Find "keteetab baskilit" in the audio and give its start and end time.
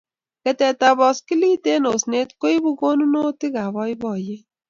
0.43-1.63